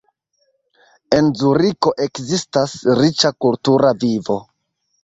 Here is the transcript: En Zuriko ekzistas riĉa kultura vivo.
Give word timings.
En 1.17 1.29
Zuriko 1.41 1.93
ekzistas 2.09 2.75
riĉa 3.03 3.35
kultura 3.47 3.95
vivo. 4.07 4.43